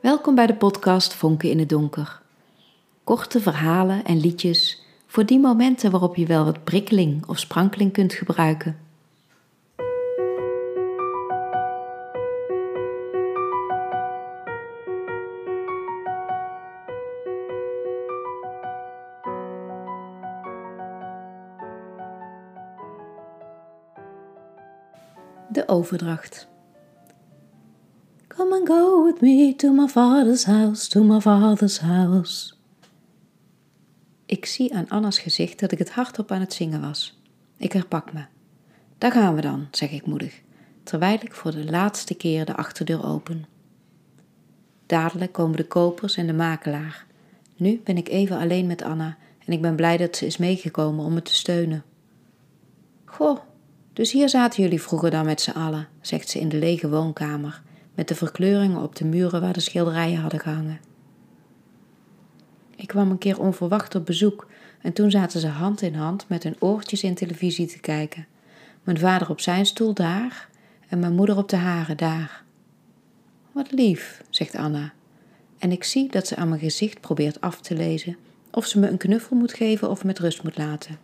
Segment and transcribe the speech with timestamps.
[0.00, 2.20] Welkom bij de podcast Vonken in het Donker.
[3.04, 8.12] Korte verhalen en liedjes voor die momenten waarop je wel wat prikkeling of sprankeling kunt
[8.12, 8.78] gebruiken.
[25.48, 26.48] De overdracht.
[28.38, 32.54] Come and go with me to my father's house, to my father's house.
[34.26, 37.20] Ik zie aan Anna's gezicht dat ik het hardop aan het zingen was.
[37.56, 38.24] Ik herpak me.
[38.98, 40.42] Daar gaan we dan, zeg ik moedig,
[40.82, 43.46] terwijl ik voor de laatste keer de achterdeur open.
[44.86, 47.06] Dadelijk komen de kopers en de makelaar.
[47.56, 51.04] Nu ben ik even alleen met Anna en ik ben blij dat ze is meegekomen
[51.04, 51.84] om me te steunen.
[53.04, 53.38] Goh,
[53.92, 57.62] dus hier zaten jullie vroeger dan met z'n allen, zegt ze in de lege woonkamer,
[57.98, 60.80] met de verkleuringen op de muren waar de schilderijen hadden gehangen.
[62.76, 64.46] Ik kwam een keer onverwacht op bezoek
[64.82, 68.26] en toen zaten ze hand in hand met hun oortjes in televisie te kijken.
[68.82, 70.48] Mijn vader op zijn stoel daar
[70.88, 72.42] en mijn moeder op de hare daar.
[73.52, 74.92] Wat lief, zegt Anna.
[75.58, 78.16] En ik zie dat ze aan mijn gezicht probeert af te lezen
[78.50, 80.98] of ze me een knuffel moet geven of met rust moet laten.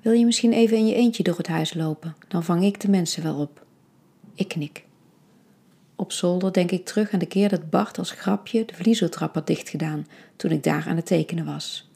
[0.00, 2.16] Wil je misschien even in je eentje door het huis lopen?
[2.28, 3.66] Dan vang ik de mensen wel op.
[4.34, 4.86] Ik knik.
[6.00, 9.46] Op zolder denk ik terug aan de keer dat Bart als grapje de vliezeltrap had
[9.46, 11.90] dichtgedaan toen ik daar aan het tekenen was.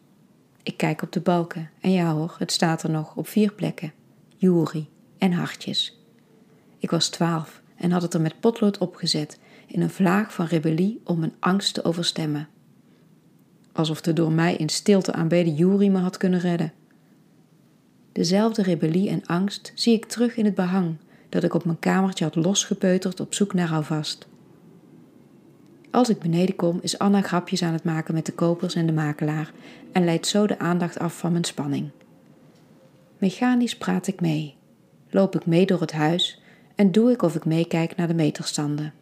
[0.62, 3.92] Ik kijk op de balken en ja hoor, het staat er nog op vier plekken.
[4.36, 5.98] Juri en hartjes.
[6.78, 11.00] Ik was twaalf en had het er met potlood opgezet in een vlaag van rebellie
[11.04, 12.48] om mijn angst te overstemmen.
[13.72, 16.72] Alsof de door mij in stilte aanbeden Juri me had kunnen redden.
[18.12, 20.96] Dezelfde rebellie en angst zie ik terug in het behang
[21.32, 24.26] dat ik op mijn kamertje had losgepeuterd op zoek naar houvast.
[25.90, 28.92] Als ik beneden kom, is Anna grapjes aan het maken met de kopers en de
[28.92, 29.52] makelaar
[29.92, 31.90] en leidt zo de aandacht af van mijn spanning.
[33.18, 34.54] Mechanisch praat ik mee,
[35.10, 36.40] loop ik mee door het huis
[36.74, 38.92] en doe ik of ik meekijk naar de meterstanden.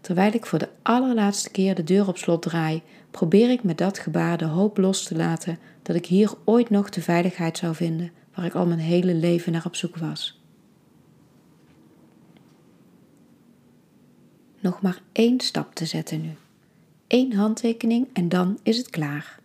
[0.00, 3.98] Terwijl ik voor de allerlaatste keer de deur op slot draai, probeer ik met dat
[3.98, 8.10] gebaar de hoop los te laten dat ik hier ooit nog de veiligheid zou vinden
[8.34, 10.41] waar ik al mijn hele leven naar op zoek was.
[14.62, 16.34] Nog maar één stap te zetten nu.
[17.08, 19.40] Eén handtekening en dan is het klaar.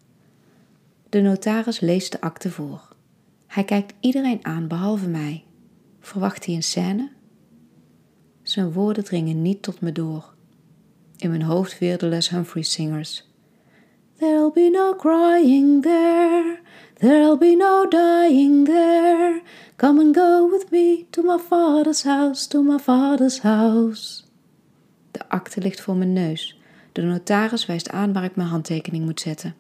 [1.09, 2.95] De notaris leest de akte voor.
[3.47, 5.44] Hij kijkt iedereen aan behalve mij.
[6.00, 7.09] Verwacht hij een scène?
[8.41, 10.33] Zijn woorden dringen niet tot me door.
[11.17, 13.29] In mijn hoofd weer de Les Humphrey Singers.
[14.17, 16.59] There'll be no crying there,
[16.94, 19.41] there'll be no dying there.
[19.75, 24.26] Come and go with me to my father's house, to my father's house.
[25.17, 26.59] De akte ligt voor mijn neus.
[26.91, 29.55] De notaris wijst aan waar ik mijn handtekening moet zetten.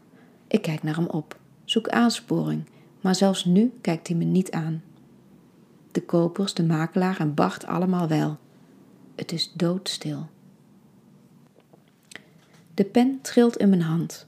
[0.47, 2.63] Ik kijk naar hem op, zoek aansporing,
[3.01, 4.83] maar zelfs nu kijkt hij me niet aan.
[5.91, 8.37] De kopers, de makelaar en Bart allemaal wel.
[9.15, 10.29] Het is doodstil.
[12.73, 14.27] De pen trilt in mijn hand.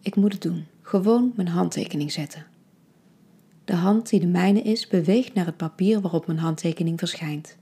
[0.00, 2.46] Ik moet het doen, gewoon mijn handtekening zetten.
[3.64, 7.56] De hand die de mijne is, beweegt naar het papier waarop mijn handtekening verschijnt.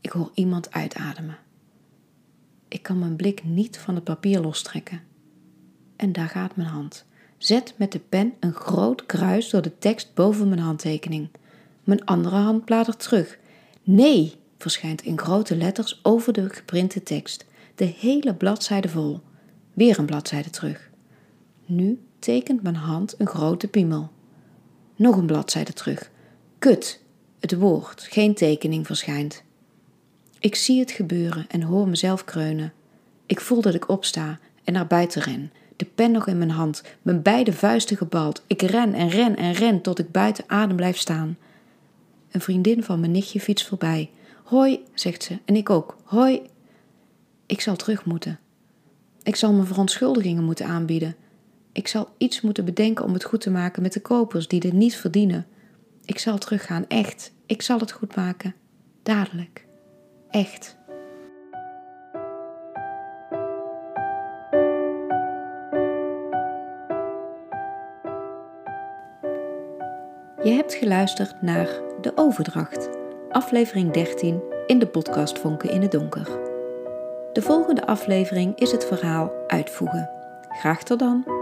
[0.00, 1.38] Ik hoor iemand uitademen.
[2.72, 5.00] Ik kan mijn blik niet van het papier lostrekken.
[5.96, 7.04] En daar gaat mijn hand.
[7.38, 11.28] Zet met de pen een groot kruis door de tekst boven mijn handtekening.
[11.84, 13.38] Mijn andere hand bladert terug.
[13.82, 17.44] Nee, verschijnt in grote letters over de geprinte tekst.
[17.74, 19.20] De hele bladzijde vol.
[19.72, 20.90] Weer een bladzijde terug.
[21.66, 24.10] Nu tekent mijn hand een grote piemel.
[24.96, 26.10] Nog een bladzijde terug.
[26.58, 27.02] Kut,
[27.40, 29.42] het woord, geen tekening verschijnt.
[30.42, 32.72] Ik zie het gebeuren en hoor mezelf kreunen.
[33.26, 36.82] Ik voel dat ik opsta en naar buiten ren, de pen nog in mijn hand,
[37.02, 38.42] mijn beide vuisten gebald.
[38.46, 41.38] Ik ren en ren en ren tot ik buiten adem blijf staan.
[42.30, 44.10] Een vriendin van mijn nichtje fietst voorbij.
[44.44, 45.96] Hoi, zegt ze, en ik ook.
[46.04, 46.42] Hoi.
[47.46, 48.38] Ik zal terug moeten.
[49.22, 51.16] Ik zal mijn verontschuldigingen moeten aanbieden.
[51.72, 54.72] Ik zal iets moeten bedenken om het goed te maken met de kopers die dit
[54.72, 55.46] niet verdienen.
[56.04, 57.32] Ik zal teruggaan, echt.
[57.46, 58.54] Ik zal het goed maken.
[59.02, 59.70] Dadelijk.
[60.32, 60.76] Echt.
[70.42, 71.68] Je hebt geluisterd naar
[72.00, 72.88] De Overdracht,
[73.30, 76.26] aflevering 13 in de podcast Vonken in het Donker.
[77.32, 80.10] De volgende aflevering is het verhaal Uitvoegen.
[80.48, 81.41] Graag tot dan!